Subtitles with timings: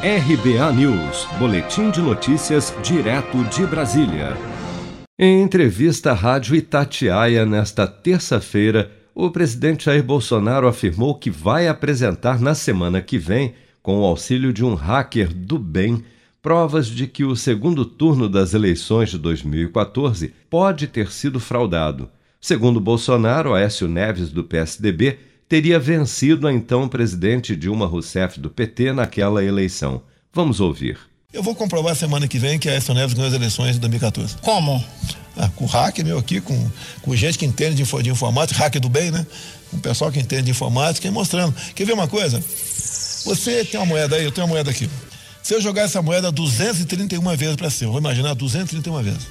[0.00, 4.36] RBA News, Boletim de Notícias, direto de Brasília.
[5.18, 12.40] Em entrevista à Rádio Itatiaia nesta terça-feira, o presidente Jair Bolsonaro afirmou que vai apresentar
[12.40, 16.04] na semana que vem, com o auxílio de um hacker do bem,
[16.40, 22.08] provas de que o segundo turno das eleições de 2014 pode ter sido fraudado.
[22.40, 25.18] Segundo Bolsonaro, Aécio Neves, do PSDB,
[25.48, 30.02] teria vencido a então presidente Dilma Rousseff do PT naquela eleição.
[30.32, 30.98] Vamos ouvir.
[31.32, 34.36] Eu vou comprovar semana que vem que a Aécio Neves ganhou as eleições de 2014.
[34.38, 34.82] Como?
[35.36, 36.70] Ah, com hacker meu aqui, com,
[37.02, 39.26] com gente que entende de, de informática, hacker do bem, né?
[39.70, 41.54] Com pessoal que entende de informática e mostrando.
[41.74, 42.42] Quer ver uma coisa?
[43.24, 44.88] Você tem uma moeda aí, eu tenho uma moeda aqui.
[45.42, 49.26] Se eu jogar essa moeda 231 vezes para cima, vou imaginar 231 vezes.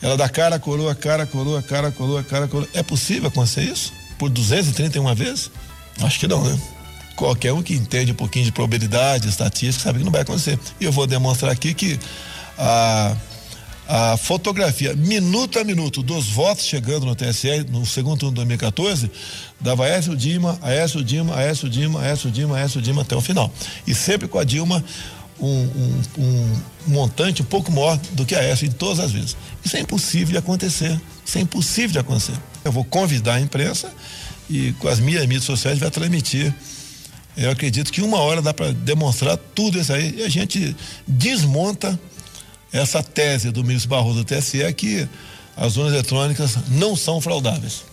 [0.00, 2.68] Ela dá cara, coroa, cara, coroa, cara, coroa, cara, coroa.
[2.72, 3.92] É possível acontecer isso?
[4.18, 5.50] Por 231 vezes?
[6.02, 6.58] Acho que não, né?
[7.14, 10.58] Qualquer um que entende um pouquinho de probabilidade, estatística, sabe que não vai acontecer.
[10.78, 11.98] E eu vou demonstrar aqui que
[12.58, 13.16] a,
[13.88, 19.10] a fotografia, minuto a minuto, dos votos chegando no TSE, no segundo turno de 2014,
[19.58, 23.50] dava Aécio Dilma, Aécio Dilma, Aécio Dilma, Aécio Dilma, Aécio Dilma até o final.
[23.86, 24.84] E sempre com a Dilma
[25.40, 29.36] um, um, um, montante um pouco maior do que a Aécio em todas as vezes.
[29.64, 31.00] Isso é impossível de acontecer.
[31.24, 32.34] Isso é impossível de acontecer.
[32.64, 33.92] Eu vou convidar a imprensa
[34.48, 36.54] e com as minhas mídias sociais vai transmitir.
[37.36, 40.74] Eu acredito que uma hora dá para demonstrar tudo isso aí e a gente
[41.06, 41.98] desmonta
[42.72, 45.08] essa tese do ministro Barroso do TSE que
[45.56, 47.84] as urnas eletrônicas não são fraudáveis.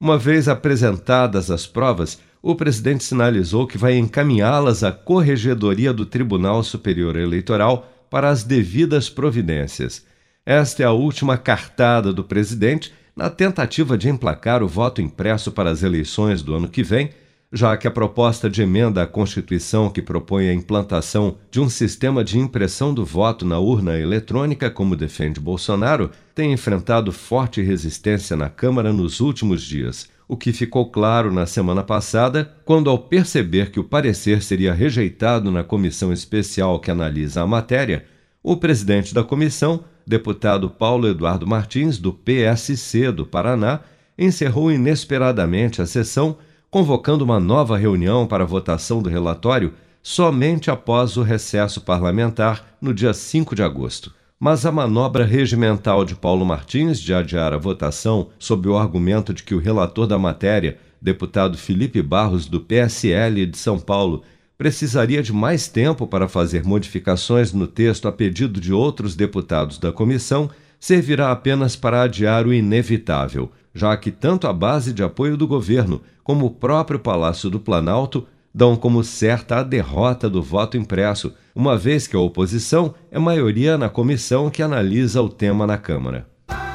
[0.00, 6.62] Uma vez apresentadas as provas, o presidente sinalizou que vai encaminhá-las à Corregedoria do Tribunal
[6.62, 10.04] Superior Eleitoral para as devidas providências.
[10.44, 15.70] Esta é a última cartada do presidente na tentativa de emplacar o voto impresso para
[15.70, 17.08] as eleições do ano que vem,
[17.50, 22.22] já que a proposta de emenda à Constituição que propõe a implantação de um sistema
[22.22, 28.50] de impressão do voto na urna eletrônica, como defende Bolsonaro, tem enfrentado forte resistência na
[28.50, 30.12] Câmara nos últimos dias.
[30.26, 35.50] O que ficou claro na semana passada, quando, ao perceber que o parecer seria rejeitado
[35.50, 38.06] na comissão especial que analisa a matéria,
[38.42, 43.80] o presidente da comissão deputado Paulo Eduardo Martins, do PSC do Paraná,
[44.18, 46.36] encerrou inesperadamente a sessão,
[46.70, 53.14] convocando uma nova reunião para votação do relatório somente após o recesso parlamentar no dia
[53.14, 54.12] 5 de agosto.
[54.44, 59.42] Mas a manobra regimental de Paulo Martins de adiar a votação sob o argumento de
[59.42, 64.22] que o relator da matéria, deputado Felipe Barros, do PSL de São Paulo,
[64.58, 69.90] precisaria de mais tempo para fazer modificações no texto a pedido de outros deputados da
[69.90, 75.46] comissão, servirá apenas para adiar o inevitável, já que tanto a base de apoio do
[75.46, 81.34] governo como o próprio Palácio do Planalto dão como certa a derrota do voto impresso,
[81.54, 86.26] uma vez que a oposição é maioria na comissão que analisa o tema na Câmara.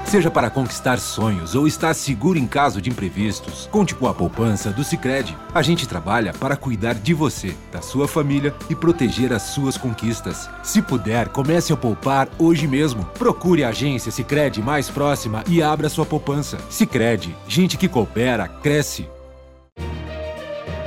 [0.09, 4.72] Seja para conquistar sonhos ou estar seguro em caso de imprevistos, conte com a poupança
[4.72, 5.38] do Sicredi.
[5.53, 10.50] A gente trabalha para cuidar de você, da sua família e proteger as suas conquistas.
[10.63, 13.06] Se puder, comece a poupar hoje mesmo.
[13.19, 16.57] Procure a agência Sicredi mais próxima e abra sua poupança.
[16.72, 19.07] Sicredi, gente que coopera cresce.